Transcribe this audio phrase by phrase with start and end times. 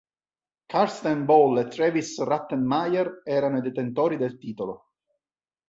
[0.65, 4.93] Carsten Ball e Travis Rettenmaier erano i detentori del titolo.